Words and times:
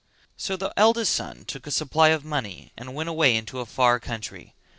So 0.35 0.57
the 0.57 0.73
eldest 0.75 1.13
son 1.13 1.45
took 1.45 1.67
a 1.67 1.69
supply 1.69 2.09
of 2.09 2.25
money 2.25 2.71
and 2.75 2.95
went 2.95 3.07
away 3.09 3.35
into 3.35 3.59
a 3.59 3.67
far 3.67 3.99
country. 3.99 4.55